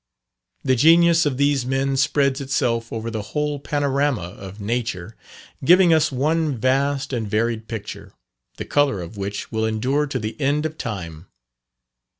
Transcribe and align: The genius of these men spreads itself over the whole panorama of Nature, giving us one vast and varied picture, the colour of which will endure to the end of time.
The 0.63 0.75
genius 0.75 1.27
of 1.27 1.37
these 1.37 1.63
men 1.63 1.95
spreads 1.95 2.41
itself 2.41 2.91
over 2.91 3.11
the 3.11 3.21
whole 3.21 3.59
panorama 3.59 4.29
of 4.29 4.59
Nature, 4.59 5.15
giving 5.63 5.93
us 5.93 6.11
one 6.11 6.57
vast 6.57 7.13
and 7.13 7.27
varied 7.29 7.67
picture, 7.67 8.11
the 8.57 8.65
colour 8.65 8.99
of 8.99 9.15
which 9.15 9.51
will 9.51 9.63
endure 9.67 10.07
to 10.07 10.17
the 10.17 10.41
end 10.41 10.65
of 10.65 10.75
time. 10.79 11.27